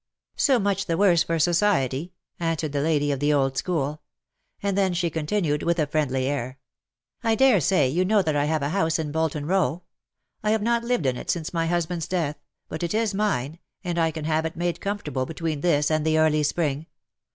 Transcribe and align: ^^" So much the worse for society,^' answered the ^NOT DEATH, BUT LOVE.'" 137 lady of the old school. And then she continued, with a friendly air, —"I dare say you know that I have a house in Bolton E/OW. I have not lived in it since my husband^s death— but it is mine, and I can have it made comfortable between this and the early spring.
^^" 0.01 0.03
So 0.41 0.57
much 0.57 0.87
the 0.87 0.97
worse 0.97 1.21
for 1.21 1.37
society,^' 1.37 2.09
answered 2.39 2.71
the 2.71 2.79
^NOT 2.79 2.81
DEATH, 2.81 2.81
BUT 2.81 2.83
LOVE.'" 2.83 2.83
137 2.83 2.83
lady 2.83 3.11
of 3.11 3.19
the 3.19 3.33
old 3.33 3.55
school. 3.57 4.01
And 4.63 4.75
then 4.75 4.93
she 4.95 5.09
continued, 5.11 5.61
with 5.61 5.77
a 5.77 5.85
friendly 5.85 6.25
air, 6.25 6.57
—"I 7.31 7.35
dare 7.35 7.61
say 7.61 7.87
you 7.87 8.03
know 8.03 8.23
that 8.23 8.35
I 8.35 8.45
have 8.45 8.63
a 8.63 8.69
house 8.69 8.97
in 8.97 9.11
Bolton 9.11 9.45
E/OW. 9.47 9.83
I 10.41 10.49
have 10.49 10.63
not 10.63 10.83
lived 10.83 11.05
in 11.05 11.17
it 11.17 11.29
since 11.29 11.53
my 11.53 11.67
husband^s 11.67 12.09
death— 12.09 12.39
but 12.67 12.81
it 12.81 12.95
is 12.95 13.13
mine, 13.13 13.59
and 13.83 13.99
I 13.99 14.09
can 14.09 14.25
have 14.25 14.43
it 14.43 14.55
made 14.55 14.81
comfortable 14.81 15.27
between 15.27 15.61
this 15.61 15.91
and 15.91 16.03
the 16.03 16.17
early 16.17 16.41
spring. 16.41 16.87